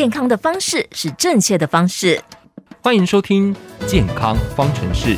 [0.00, 2.18] 健康的方式是正确的方式。
[2.80, 3.54] 欢迎收听
[3.86, 5.14] 《健康方程式》。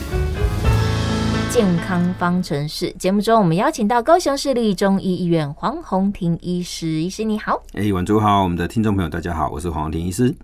[1.49, 7.63] 健康方程式节目中，我们邀请到高雄市立中医医院黄宏庭医师，医师你好。
[7.75, 10.35] 哎，晚上好，我们的听众朋友大家好，我是黄宏庭医师。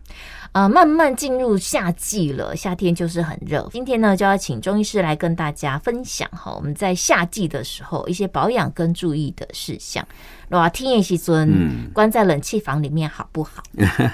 [0.59, 3.69] 呃，慢慢进入夏季了，夏天就是很热。
[3.73, 10.05] 今天呢，就要请中医师来跟大家分享哈，我们在夏季的时候一些保养跟注意的事项。
[10.49, 11.49] 哇，天热时阵，
[11.95, 13.63] 关在冷气房里面好不好？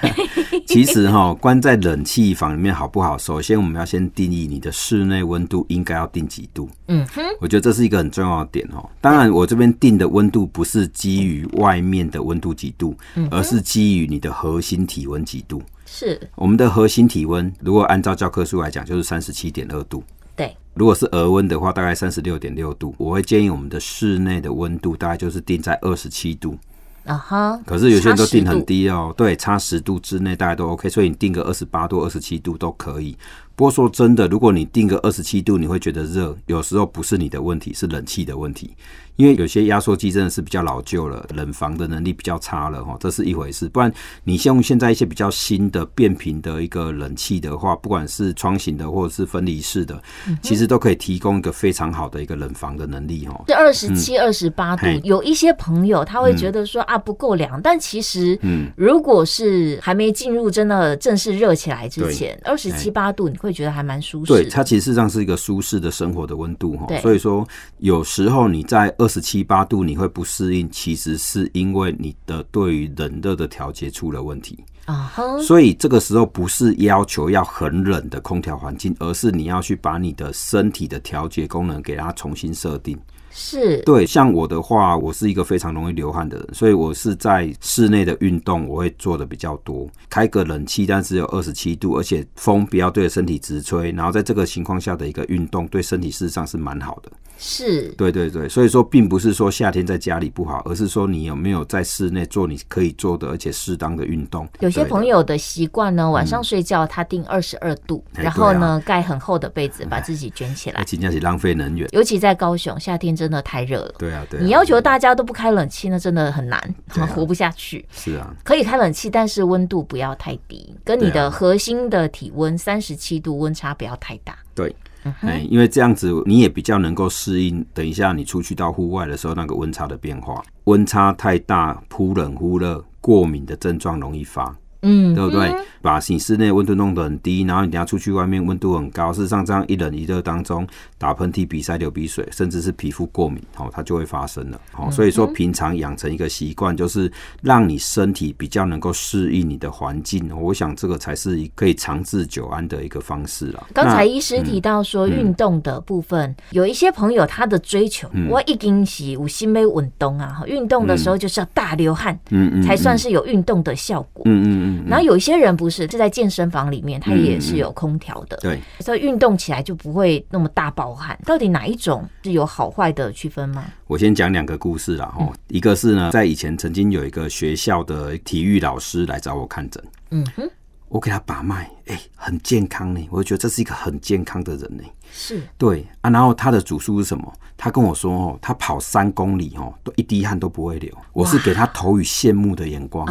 [0.67, 3.17] 其实哈，关在冷气房里面好不好？
[3.17, 6.69] 首先，我们要先定义你的室内温度应该要定几度。
[6.89, 8.87] 嗯哼，我觉得这是一个很重要的点哦。
[9.01, 12.95] 当然，我这边定的温度不是基于外面的温度几度，
[13.31, 15.59] 而是基于你的核心体温几度。
[15.85, 20.03] 是我们的核心体温，如果按照教科书来讲，就是三十七点二度。
[20.35, 22.93] 对，如果是额温的话，大概三十六点六度。
[22.97, 26.57] 我会建议我们的室内的温度大概就是定在二十七度。
[27.05, 33.15] 啊哈，可是有些人都定很低哦，对，差十度之内大概都 OK，所以你定个二十八度、二十七度都可以。
[33.55, 38.75] 不过说真的，如果你定个二十七度，你会觉得热，有时候不是你的问题，是冷气的问题。
[39.15, 43.69] 因为有些压缩机真的是比较老旧了，冷房的能力比较差了哈，这是一回事。
[43.69, 43.89] 不然
[44.25, 50.03] 你像现在一些比较新的变频的一个冷气的话，不管是窗型的或者是分离式的，
[50.41, 53.41] 其实都可以提供一个非常好的一个冷房的能力哈。
[53.47, 64.33] 这二十七、二十八度，有一些朋友他会觉得说啊不够凉，但其实，嗯，如果是还没进入真的正式热起来之前，二十七八度你会觉得还蛮舒适。
[64.33, 66.87] 对，它其实上是一个舒适的生活的温度哈。
[66.99, 75.13] 所以说有时候你在二十七八度你会不适应，其实是因为你的对于冷热的调节出了问题啊。
[75.41, 82.97] 所以这个时候不是要求要很冷的空调环境，而是你要去把你的身体的调节功能给它重新设定。
[83.37, 97.11] 是对，像我的话，我是一个非常容易流汗的人，所以我是在室内的运动我会做的比较多，开个冷气，但只有二十七度，而且风不要对着身体直吹，然后在这个情况下的一个运动，对身体事实上是蛮好的。
[97.37, 104.47] 是，对对对，所以说并不是说夏天在家里不好，而是说你有没有在室内做你可以做的而且适当的运动。
[104.61, 111.89] 有些朋友的习惯呢，晚上睡觉他定二十二度，嗯、然后呢盖很厚的被子把自己卷起来，那真是浪费能源。
[111.91, 113.95] 尤其在高雄，夏天真的太热了。
[113.97, 114.43] 对啊，对啊。
[114.43, 116.59] 你要求大家都不开冷气，那真的很难，
[116.89, 117.83] 啊、活不下去。
[117.91, 124.37] 是啊，可以开冷气，但是温度不要太低，跟你的核心的体温三十七度温差不要太大。
[124.53, 124.75] 对。
[125.21, 127.63] 哎，因为这样子你也比较能够适应。
[127.75, 134.55] 等一下你出去到户外的时候，那个温差的变化，温差太大，忽冷忽热，过敏的症状容易发。
[134.85, 135.53] 嗯，对不对？
[135.81, 140.65] 把你室内温度弄得很低，然后你等下出去外面温度很高，事实上这样一冷一热当中，
[140.97, 144.59] 打喷嚏、鼻塞、流鼻水，甚至是皮肤过敏，哦，它就会发生了。
[144.75, 147.11] 哦，所以说平常养成一个习惯，就是
[147.43, 150.27] 让你身体比较能够适应你的环境。
[150.35, 153.67] 我想这个才是可以长治久安的一个方式了。
[153.71, 164.74] 刚才医师提到说运动的部分，嗯、有一些朋友他的追求，嗯、我一经是五心没运动啊，运动的时候就是要大流汗，嗯嗯，才算是有运动的效果，嗯嗯嗯。
[164.87, 171.17] 然后有一些人不是是在健身房里面，他也是有空调的，对，所以运动起来就不会那么大暴汗。
[171.25, 173.65] 到底哪一种是有好坏的区分吗？
[173.87, 180.49] 我先讲两个故事啦，哈，一个是呢，在以前曾经有一个学校的体育老师来找我看诊，嗯哼，
[180.89, 184.83] 我给他把脉，哎，很健康呢，我就觉得这是一个很健康的人呢。
[185.11, 187.31] 是对啊，然后他的主诉是什么？
[187.57, 190.91] 他跟我说哦，他跑三公里哦，都一滴汗都不会流。
[191.13, 193.07] 我是给他投以羡慕的眼光。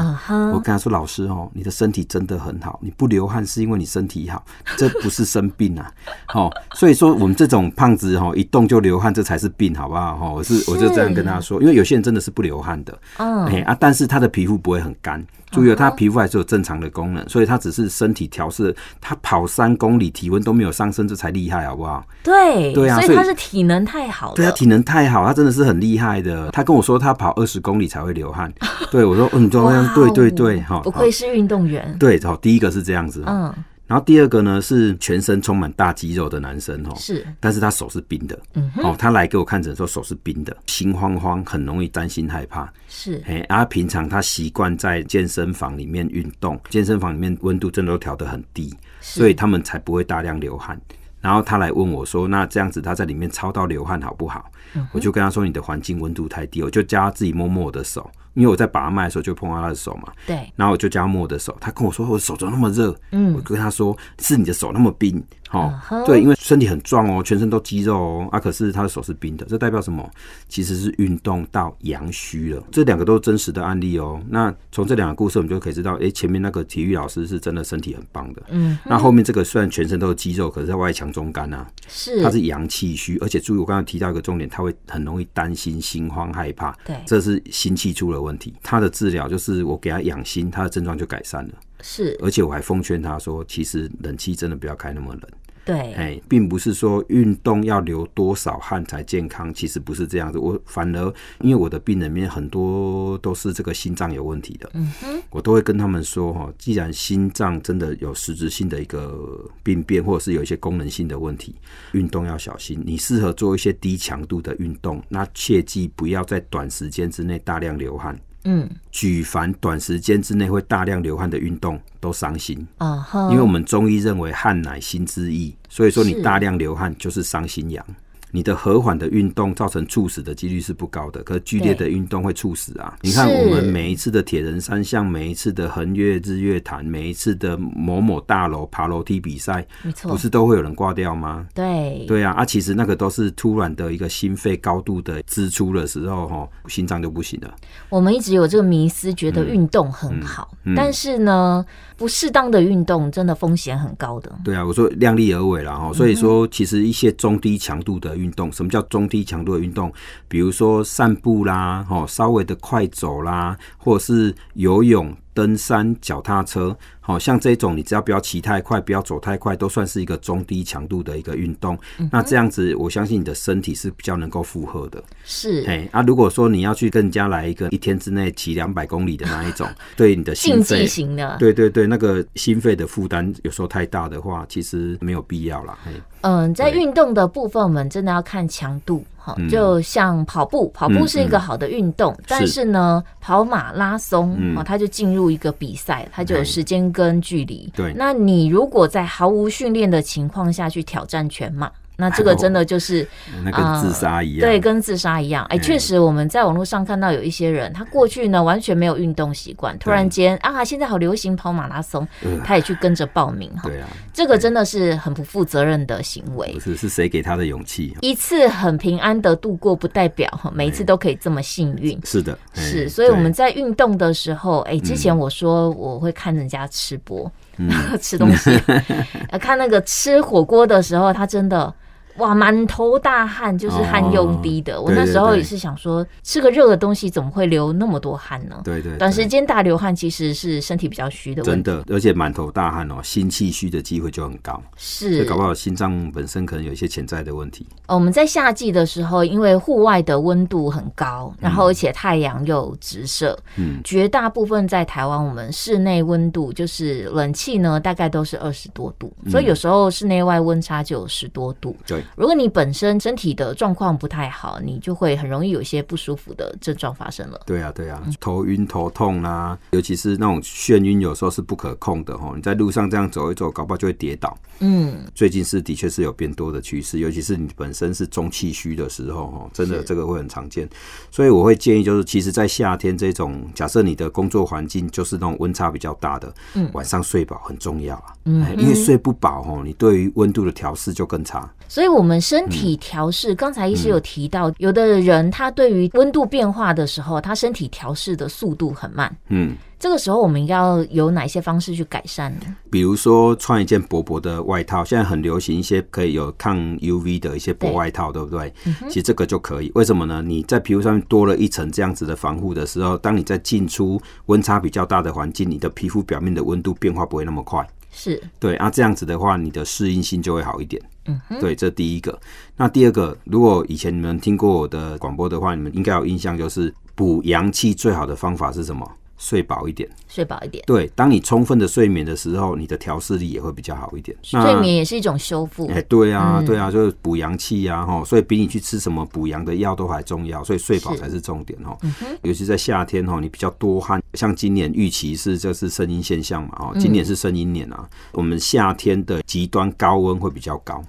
[0.52, 4.44] 我跟他说，老师哦，你的身体真的很好，你不流汗是因为你身体好，
[4.76, 5.90] 这不是生病啊。
[6.34, 10.14] 哦，所以说我们这种胖子哦，一动就流汗，这才是病，好不好？
[10.18, 12.98] 哈，我是我就这样跟他说，因为有些人真的是不流汗的。
[13.16, 15.24] 嗯，哎啊，但是他的皮肤不会很干。
[15.50, 18.74] 注意，他皮肤还是有正常的功能，所以他只是身体调适。
[19.00, 22.06] 他跑三公里，体温都没有上升，这才厉害，好不好？
[22.22, 24.34] 对，对啊，所以他是体能太好了。
[24.34, 26.50] 对啊，体能太好，他真的是很厉害的。
[26.50, 28.52] 他跟我说，他跑二十公里才会流汗。
[28.90, 31.96] 对，我说，嗯，这样，对对对，哈，不愧是运动员。
[31.98, 33.52] 对，好，第一个是这样子，嗯。
[33.86, 50.80] 然后第二个呢，是全身充满大肌肉的男生哦，是，但是他手是冰的，嗯，哦，他来给我看诊的时候手是冰的，心慌慌，很容易担心害怕，是，哎，然后平常他习惯在健身房里面运动，健身房里面温度真的都调得很低，所以他们才不会大量流汗。
[51.24, 54.44] 然后他来问我说：“那这样子他在里面操到流汗好不好？”
[54.76, 60.12] 嗯、我就跟他说：“你的环境温度太低。”我就叫他自己摸摸我的手，因为我在把脉的时候就碰到他的手嘛。
[60.26, 60.36] 对。
[60.56, 63.34] 然后我就叫他摸我的手，他跟我说：“我手怎么那么热？”嗯。
[63.34, 66.06] 我跟他说：“是你的手那么冰，哦，uh huh.
[66.06, 70.08] 对，因为身体很壮哦，全身都肌肉哦，啊，可是他的手是冰的，这代表什么？
[70.48, 72.62] 其实是运动到阳虚了。
[72.70, 74.20] 这两个都是真实的案例哦。
[74.28, 88.54] 那从这两个故事，我们就可以知道，哎，前面那个体育老师是真的身体很棒的，嗯，那后面这个虽然全身都是肌肉，可是在外强中干啊，是，他是阳气虚，而且注意我刚才提到一个重点，他会很容易担心、心慌、害怕，对，这是心气出了问题。
[88.62, 95.22] 他的治疗就是我给他养心，他的症状就改善了，是，而且我还奉劝他说，其实冷气真的不要开那么冷。
[95.64, 100.38] 对，哎，并不是说运动要流多少汗才健康，其实不是这样子。
[100.38, 111.54] 我反而因为我的病人里面很多都是这个心脏有问题的，嗯哼，我都会跟他们说哈，既然心脏真的有实质性的一个病变，或者是有一些功能性的问题，
[111.92, 112.82] 运动要小心。
[112.84, 118.18] 你适合做一些低强度的运动，那切记不要在短时间之内大量流汗。
[118.44, 122.66] 嗯，举凡短时间之内会大量流汗的运动都伤心。
[122.78, 127.84] 啊，因为我们中医认为汗乃心之意，所以说你大量流汗就是伤心阳。
[128.34, 132.98] 你的和缓的运动造成猝死的几率是不高的，可是剧烈的运动会猝死啊！
[133.00, 141.46] 你看我们每一次的铁人三项，每一次的横越日月潭，每一次的某某大楼爬楼梯比赛，没错，不是都会有人挂掉吗？
[141.54, 142.32] 对对啊！
[142.32, 147.54] 啊，其实那个都是突然的一个心肺高度的支出的时候，哈，心脏就不行了。
[147.88, 151.64] 我们一直有这个迷思，觉得运动很好，嗯嗯嗯、但是呢，
[151.96, 154.32] 不适当的运动真的风险很高的。
[154.44, 159.92] 对啊，我说量力而为了哈，所以说其实一些中低强度的运动，什么叫中低强度的运动？
[160.28, 165.14] 比如说散步啦，哦，稍微的快走啦，或者是游泳。
[165.36, 171.78] 登山、脚踏车，好像这种，你只要不要骑太快，不要走太快，都算是一个中低强度的一个运动。
[171.98, 175.04] 嗯、那这样子，我相信你的身体是比较能够负荷的。
[175.22, 185.76] 是，哎，啊，如果说你要去跟人家来一个一天之内骑两百公里的那一种， 对你的心肺型的，对对对，那个心肺的负担有时候太大的话，其实没有必要啦。
[186.22, 189.04] 嗯，在运动的部分，我们真的要看强度。
[189.16, 197.70] 好，就像跑步，跑步是一个好的运动，嗯嗯、但是呢，是跑马拉松，嗯，它就进入一个比赛，它就有时间跟距离。
[197.74, 201.70] 对，那你如果在毫无训练的情况下去挑战全马。
[201.96, 203.06] 那这个真的就是
[203.44, 205.44] 那跟自杀一样，对，跟自杀一样。
[205.46, 212.06] 哎，确实我们在网络上看到有一些人，他过去呢完全没有运动习惯，突然间啊，现在好流行跑马拉松，
[212.44, 213.62] 他也去跟着报名哈。
[213.68, 216.50] 对啊，这个真的是很不负责任的行为。
[216.54, 217.96] 不是，是谁给他的勇气？
[218.00, 221.96] 一次很平安的度过，不代表哈每一次都可以这么幸运。
[222.04, 222.88] 是的，是。
[222.88, 227.30] 所以我们在运动的时候，哎，之前我说我会看人家吃播，
[228.02, 228.50] 吃东西，
[229.40, 231.72] 看那个吃火锅的时候，他真的。
[232.18, 234.80] 哇，满头大汗，就是汗用滴的。
[234.80, 238.60] 我那时候也是想说，吃个热的东西怎么会流那么多汗呢？
[238.64, 241.50] 对对，短时间大流汗其实是身体比较虚的问题。
[241.50, 244.62] 真的，而且满头大汗哦，心气虚的机会就很高。
[244.76, 247.66] 是，搞不好心脏本身可能有一些潜在的问题。
[247.88, 261.76] 我们在夏季的时候，因为户外的温度很高，然后而且太阳又直射，嗯，绝大部分在台湾，我们室内温度就是冷气呢，大概都是二十多度，所以有时候室内外温差就有十多度。
[261.84, 262.03] 对。
[262.16, 267.40] 如果你本身身体的状况不太好，你就会很容易有一些不舒服的症状发生了。
[267.46, 272.32] 对啊，对啊，头晕头痛啊，尤其是那种眩晕，有时候是不可控的哈。
[272.36, 274.36] 你在路上这样走一走，搞不好就会跌倒。
[274.60, 280.68] 嗯，最近是的确是有变多的趋势，尤其是你本身是中气虚的时候哈，真的这个会很常见。
[281.10, 288.14] 所以我会建议，就是其实，在夏天这种假设你的工作环境就是那种温差比较大的，嗯，晚上睡饱很重要啊。
[288.26, 291.52] 嗯，因为睡不饱哦，你对于温度的调试就更差。
[291.66, 299.16] 所以，我们身体调试，刚才医师有提到，有的人他对于温度变化的时候，他身体调试的速度很慢。
[299.28, 302.56] 嗯，这个时候我们要有哪些方式去改善呢？
[302.70, 308.54] 比如说穿一件薄薄的外套，现在很流行一些可以有抗 UV 的一些薄外套，对，对不对？
[308.66, 309.70] 嗯、其实这个就可以。
[309.74, 310.20] 为什么呢？
[310.20, 317.64] 你在皮肤上面多了一层这样子的防护的时候，当你在进出温差比较大的环境，你的皮肤表面的温度变化不会那么快。
[317.94, 320.82] 是对啊，这样子的话，你的适应性就会好一点。
[321.06, 322.18] 嗯哼，对，这第一个。
[322.56, 328.90] 那第二个，如果以前你们听过我的广播的话，你们应该有印象，就是补阳气最好的方法是什么？
[329.16, 330.62] 睡饱一点，睡饱一点。
[330.64, 334.16] 对，当你充分的睡眠的时候，你的调适力也会比较好一点。
[334.22, 335.66] 睡眠也是一种修复。
[335.66, 340.44] 哎，对啊，对啊，就是补阳气呀，哈，所以比你去吃什么补阳的药都还重要。
[340.44, 341.76] 所以睡饱才是重点哦。
[342.22, 344.00] 尤其在夏天哦，你比较多汗。
[344.12, 350.80] 像今年预期是就是声音现象嘛，哦，今年是声音年啊，我们夏天的极端高温会比较高。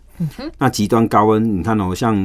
[0.58, 2.16] 那极端高温，你看哦，像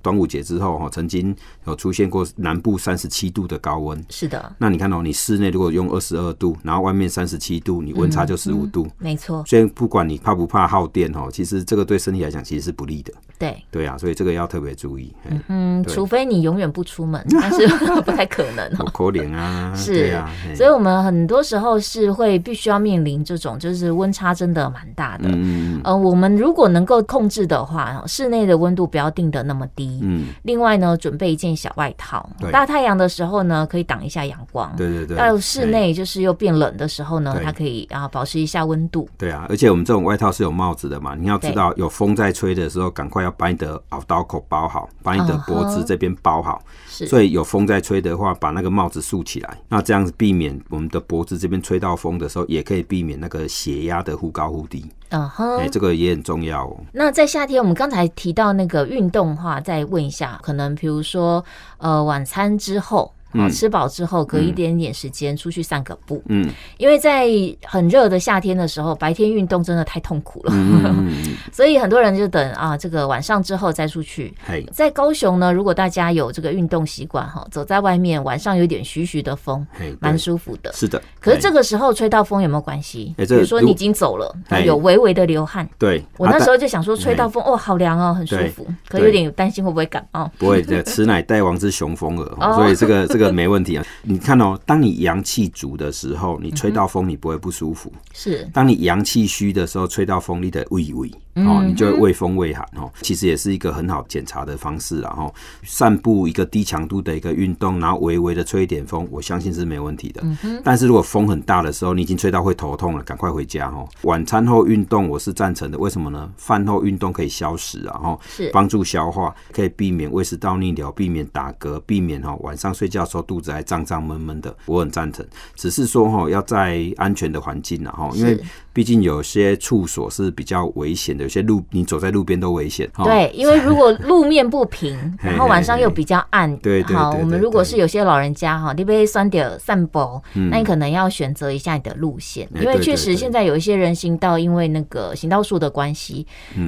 [0.00, 1.34] 端午节之后哈，曾经
[1.66, 4.02] 有出现过南部三十七度的高温。
[4.08, 4.54] 是的。
[4.56, 8.86] 那你看哦，你室内如果用二十二度，然后外面三十七度，你温差就十五度。
[8.98, 9.44] 没错。
[9.46, 13.12] 所以不管你怕不怕耗电哦，其实这个对身体来讲其实是不利的。
[13.38, 13.62] 对。
[13.70, 15.14] 对啊，所以这个要特别注意。
[15.48, 17.66] 嗯，除非你永远不出门， 但是
[18.02, 18.74] 不太可能。
[18.76, 19.72] 好可怜啊。
[19.76, 20.30] 是啊。
[20.56, 25.28] 所以我们很多时候是会必须要面临这种，就是温差真的蛮大的。
[25.28, 25.80] 嗯。
[25.84, 30.00] 呃，我们如果能够控制的话，室内的温度不要定的那么低。
[30.02, 32.28] 嗯，另外呢，准备一件小外套。
[32.50, 34.74] 大太阳的时候呢，可以挡一下阳光。
[34.76, 35.16] 对对对。
[35.16, 39.08] 到室内就是又变冷的时候呢，它可以啊保持一下温度。
[39.18, 46.62] 对啊，而且我们这种外套是有帽子的嘛，你要知道有风在吹的时候，赶快要把你的耳刀口包好，把你的脖子这边包好。
[46.88, 47.06] 是。
[47.06, 54.84] 所以有风在吹的话，把那个帽子竖起来，那这样子避免我们的脖子这边吹到风的时候，也可以避免那个血压的忽高忽低。
[55.10, 55.58] 嗯哼。
[55.58, 56.76] 哎，这个也很重要哦。
[56.92, 58.04] 那在夏天，我们刚才。
[58.14, 61.44] 提到那个运动的话，再问一下，可能比如说，
[61.78, 63.12] 呃，晚餐之后。
[63.34, 66.22] 好，吃饱之后，隔一点点时间出去散个步。
[66.26, 66.48] 嗯，
[66.78, 67.28] 因为在
[67.64, 70.52] 很热的夏天的时候，白天运动真的太痛苦了。
[70.54, 71.12] 嗯，
[71.52, 74.34] 所以很多人就等啊，这个晚上之后再出去。
[74.72, 79.66] 在高雄呢，如果大家有这个运动习惯哈，走在外面晚上有点徐徐的风，
[80.00, 80.72] 蛮舒服的。
[80.72, 81.02] 是的。
[81.20, 83.14] 可是这个时候吹到风有没有关系？
[83.16, 85.68] 比如说你已经走了，有微微的流汗。
[85.78, 86.04] 对。
[86.18, 88.66] 我那时候就想说，吹到风哦，好凉哦，很舒服。
[88.88, 90.30] 可有点担心会不会感冒。
[90.38, 92.54] 不会，这此乃大王之雄风耳。
[92.54, 93.23] 所以这个这个。
[93.32, 97.92] 没问题啊，你看哦，当你阳气足的时候，你吹到风，你不会不舒服。
[98.12, 102.90] 是，当你阳气虚的时候，吹到风，你的胃胃哦，你就会畏风畏寒哦。
[103.02, 110.22] 其实也是一个很好检查的方式，然后散步一个低强度的一个运动，然后微微的吹一点风，我相信是没问题的。
[110.62, 113.88] 但是如果风很大的时候，你已经吹到会头痛了，赶快回家哦。
[114.02, 116.30] 晚餐后运动我是赞成的，为什么呢？
[116.36, 123.24] 饭后运动可以消食，然后是帮助消化，可以避免胃食道逆流，避免打嗝，避免哈晚上睡觉的时候。
[123.24, 125.26] 肚子还胀胀闷闷的，我很赞成。
[125.54, 128.38] 只是说哈，要在安全的环境然后，因为
[128.74, 132.90] 毕竟有些处所是比较危险的，有些路你走在路边都危险。
[133.04, 146.26] 对，因为 如果路面不平， 然后晚上又比较暗，对好，我们如果是有些老人家哈，你被酸点散步，那你可能要选择一下你的路线，因为确实现在有一些人行道，因为那个行道树的关系，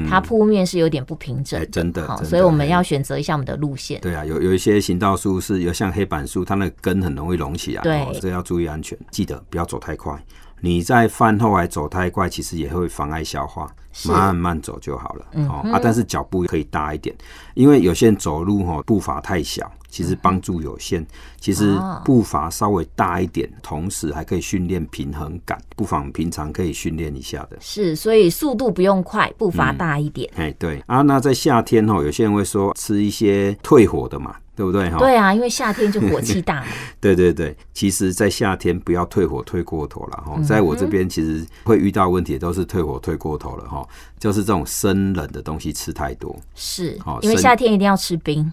[0.08, 4.00] 它铺面是有点不平整，真的，所以我们要选择一下我们的路线。
[4.00, 6.46] 对啊，有有一些行道树是有像黑板树。
[6.46, 8.96] 它那个根很容易隆起来，对，这个要注意安全。
[9.10, 10.16] 记得不要走太快，
[10.60, 13.70] 你在饭后还走太快，其实也会妨碍消化。
[14.04, 17.16] 慢慢走就好了，哦啊，但是脚步可以大一点，
[17.54, 21.06] 因为有些人走路哈步伐太小，其实帮助有限。
[21.40, 27.56] 其实步伐稍微大一点，同时还可以训练平衡感，不妨平常可以训练一下的。
[27.58, 30.30] 是，所以速度不用快，步伐大一点。
[30.36, 34.36] 哎，对啊，那在夏天哈，有些人会说吃一些退火的嘛。
[34.56, 34.96] 对不对哈？
[34.96, 36.66] 对啊，因为夏天就火气大嘛。
[36.98, 40.40] 对对对，其实，在夏天不要退火退过头了哈。
[40.42, 43.86] 在我这边，其实会遇到问题，都是退火退过头了哈。
[44.18, 48.50] 就是这种生冷的东西吃太多，是，因为夏天一定要吃冰。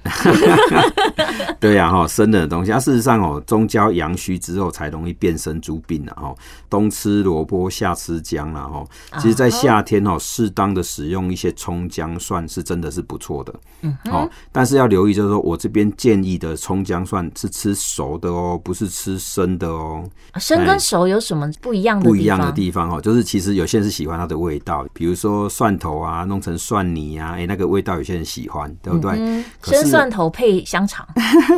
[1.58, 6.36] 对呀，哈，生冷的东西，啊，事实上哦，中焦阳虚之后才容易变生诸病了哈。
[6.70, 8.86] 冬吃萝卜，夏吃姜了哈。
[9.20, 13.54] 其实，在夏天哦，适当的使用一些葱姜蒜是真的是不错的。
[13.84, 15.92] 嗯，好，但是要留意，就是说我这边。
[15.98, 20.04] 建议的葱姜蒜是吃熟的哦，不是吃生的哦。
[20.40, 22.06] 生跟熟有什么不一样的？
[22.10, 29.12] 不一样的地方哦，就是其实有些人是喜欢它的味道，比如说蒜头啊，弄成蒜泥啊，哎，那个味道有些人喜欢，对不对？
[29.20, 31.08] 嗯、生蒜头配香肠。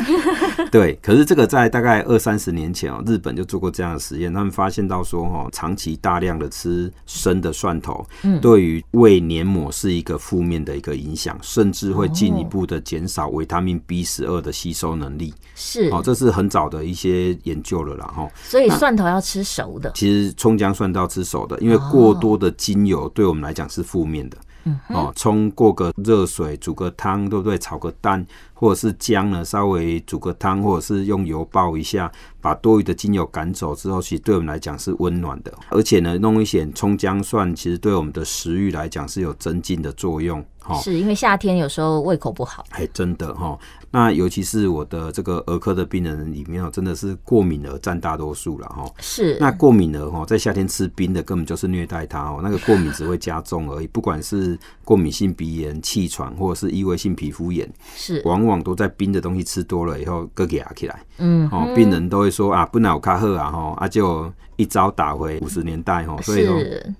[0.71, 14.24] 对，可是这个在大概二三十年前哦，日本就做过这样的实验，他们发现到说哦，长期大量的吃生的蒜头，嗯，对于胃黏膜是一个负面的一个影响，甚至会进一步的减少维他命 B 十。
[14.25, 18.27] 二的吸收能力是哦，这是很早的一些研究了啦哈。
[18.43, 24.37] 所以蒜头要吃熟的，其实葱姜蒜都要吃熟的，因为过多的精油对我们来讲是负面的。
[24.67, 27.55] 嗯哦，葱过个热水煮个汤，对不对？
[27.59, 35.53] 炒个蛋，或者是姜呢，稍微煮个汤，或者是用油爆一下，把多余的精油赶走之后，其实对我们来讲是温暖的。
[35.69, 40.43] 而且呢，弄一些葱姜蒜，其实对我们的食欲来讲是有增进的作用。
[40.65, 40.75] 哈。
[40.81, 43.57] 是因为夏天有时候胃口不好，哎，真的哈。
[43.91, 48.83] 那尤其是我的这个儿科的病人里面哦，真的是过敏儿占大多数了哈。
[48.99, 49.37] 是。
[49.39, 53.87] 那过敏儿哈，在夏天吃冰的根本就是虐待他哦，那个过敏只会加重而已。
[53.87, 60.99] 不管是过敏性鼻炎、气喘，或者是异位性皮肤炎，是，往往都在冰的东西吃多了以后，个给压起来。
[61.19, 64.31] 嗯，哦，病人都会说啊，不能卡喝啊，哈，啊就。
[64.57, 66.55] 一招打回五十年代哈，所以说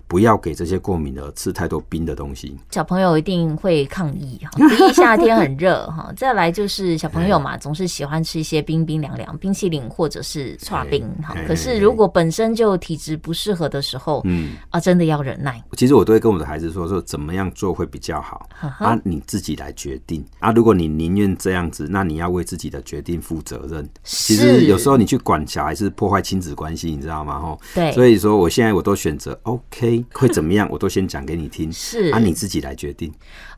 [0.07, 2.55] 不要给这些过敏的吃太多冰的东西。
[2.71, 4.49] 小朋友一定会抗议哈。
[4.55, 11.35] 第一，夏天很热哈， 再来就是小朋友嘛，总是喜欢吃一些冰冰凉凉冰淇淋或者是剉冰哈。
[11.47, 15.61] 可是如果本身就体质不适合的时候，嗯啊，真的要忍耐。
[15.77, 18.47] 其实我都会跟我的孩子说说怎么样做会比较好
[18.79, 20.51] 啊，你自己来决定啊。
[20.51, 23.87] 如果你宁愿这样子，那你要为自己的决定负责任。
[24.03, 27.44] 其实有时候你去管小孩是破坏亲子关系，你知道吗？
[27.73, 33.11] 对，所以说我现在我都选择 OK， 会怎么样，我都先讲给你听，是啊，你自己来决定。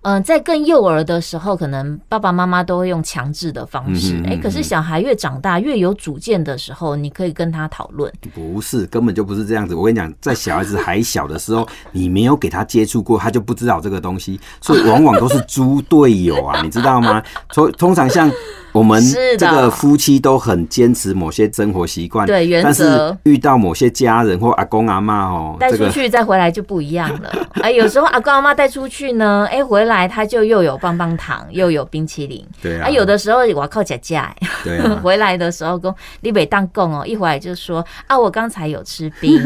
[0.04, 8.12] 嗯、呃，在更幼儿的时候，可能爸爸妈妈都会用强制的方式，哎、嗯欸，可是小孩越长大越有主见的时候，你可以跟他讨论。
[8.34, 9.76] 不是，根本就不是这样子。
[9.76, 17.22] 我跟你讲，在小孩子还小的时候， 你没有给他接触过，他就不知道这个东西，所以往往都是猪队友啊， 你知道吗？
[17.50, 18.32] 通通常像。
[18.78, 19.02] 我们
[19.38, 22.66] 这个夫妻都很坚持某些生活习惯，对原则。
[22.66, 27.32] 但是遇到某些家人或阿公阿妈哦，带出去再回来就不一样了。
[27.62, 32.46] 哎，有时候阿公阿妈带出去呢，哎，回来他就又有棒棒糖，又有冰淇淋。
[32.62, 32.86] 对啊。
[32.86, 35.00] 啊，有的时候我靠假假，对啊。
[35.02, 39.42] 回来的时候跟你北当供哦，一回来就说啊，我刚才有吃冰。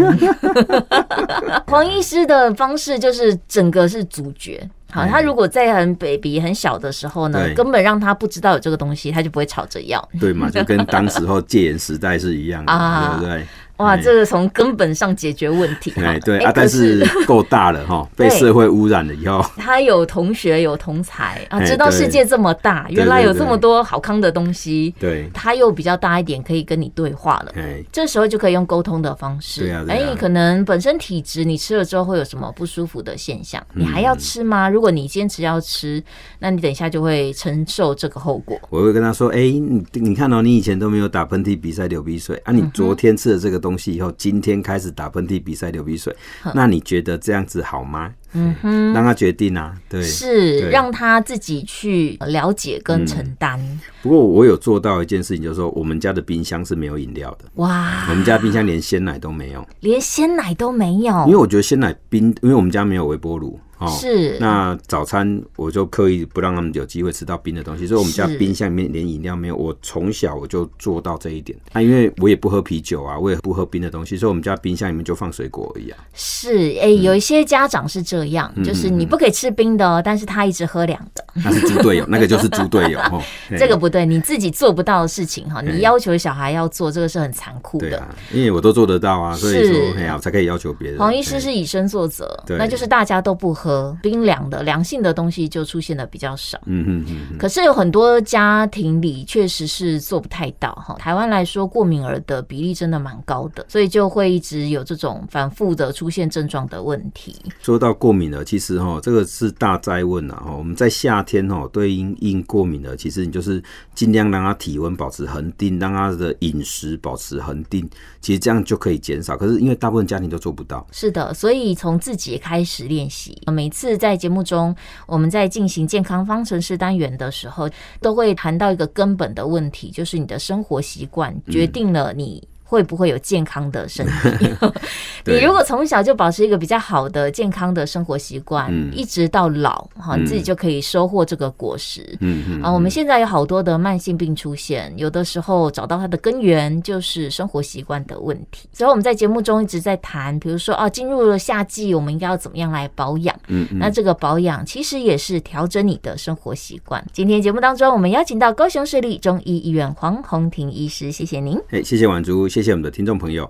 [1.67, 4.69] 黄医师的方式就是整个是主角。
[4.91, 10.09] 好，他如果在很 baby 很小的时候呢，根本让他不知道有这个东西，他就不会吵着要。
[10.19, 13.47] 对嘛，就跟当时候戒严时代是一样的， 啊、对不对？
[13.77, 15.91] 哇，这个从根本上解决问题。
[15.97, 24.93] 哎，对啊，但是 够大了哈，被社会污染了以后，他有同学有同才啊，知道世界这么大，原来有这么多好康的东西。
[24.99, 27.51] 对，他又比较大一点，可以跟你对话了。
[27.55, 29.61] 哎，这时候就可以用沟通的方式。
[29.61, 33.61] 对啊，哎，可能本身体质，你吃了之后会有什么不舒服的现象？
[33.73, 34.69] 你还要吃吗？
[34.69, 36.03] 如果你坚持要吃，
[36.39, 38.59] 那你等一下就会承受这个后果。
[38.69, 46.15] 我会跟他说：“哎，你你看到你以前都没有打喷嚏、鼻塞、流鼻水啊，你昨天吃的这个东西以后，今天。”开始打喷嚏、鼻塞、流鼻水，
[46.53, 48.13] 那你觉得这样子好吗？
[48.33, 53.59] 嗯哼，让他决定啊，对，是让他自己去了解跟承担。
[53.59, 53.79] 嗯。
[54.03, 57.45] 不过我有做到一件事情，就是说我们家的冰箱是没有饮料的。
[57.55, 61.25] 哇，我们家冰箱连鲜奶都没有，连鲜奶都没有。
[61.25, 63.59] 因为我觉得鲜奶冰，因为我们家没有微波炉。
[63.81, 64.37] 哦，是。
[64.39, 69.55] 那早餐我就刻意不让他们有机会吃到冰的东西，所以我们家冰箱里面连饮料没有。
[69.55, 71.57] 我从小我就做到这一点。
[71.73, 75.97] 那、啊、因为我也不喝啤酒啊，我也不喝冰的东西，所以我们家冰箱里面就放水果而已啊。
[76.13, 81.25] 是，哎、欸，有一些家长是这样，嗯、就是你不可以吃冰的，哦，但是他一直喝凉的。
[81.33, 82.99] 那是猪队友，那个就是猪队友。
[82.99, 83.21] 哦，
[83.57, 87.89] 这个不对，你自己做不到的事情哈，你要求小孩要做，这个是很残酷的。
[87.89, 90.99] 对啊，因为我都做得到啊，所以说哎呀，才可以要求别人。
[90.99, 92.27] 黄医师是以身作则，
[92.57, 93.70] 那就是大家都不喝
[94.01, 97.37] 冰凉的凉性的东西就出现的比较少，嗯嗯嗯。
[97.37, 100.95] 可是有很多家庭里确实是做不太到哈。
[100.99, 107.35] 台湾来说，过敏儿的比例真的蛮高的，所以就会一直有这种反复的出现症状的问题。
[107.61, 110.55] 说到过敏儿，其实哈，这个是大灾问啊哈。
[110.55, 113.61] 我们在夏天哈，对应应过敏儿，其实你就是
[113.93, 117.89] 尽量让他体温保持恒定，让他的饮食保持恒定，
[118.21, 119.37] 其实这样就可以减少。
[119.37, 124.41] 可是因为大部分家庭都做不到，是的，所以从自己开始练习，每次在节目。
[124.41, 127.69] 中，我们在进行健康方程式单元的时候，
[128.01, 132.50] 都会谈到一个根本的问题，就是你的生活习惯决定了你。
[132.71, 134.49] 会不会有健康的身体？
[135.27, 142.17] 你如果从小就保持一个比较好的健康的生活习惯，嗯、一直到老，哈，你自己就可以收获这个果实。
[142.21, 148.69] 嗯嗯啊，我们现在有好多的慢性病出现，有的时候找到它的根源就是生活习惯的问题。
[148.71, 153.35] 所以我们在节目中一直在谈，比如说啊，进入了夏季，我们应该要怎么样来保养？
[153.49, 157.05] 嗯嗯，那这个保养其实也是调整你的生活习惯。
[157.11, 161.59] 今天节目当中，我们邀请到高雄市立中医医院黄宏庭医师，谢谢您。
[161.71, 163.49] 哎，谢谢婉竹，谢谢我们的听众朋友。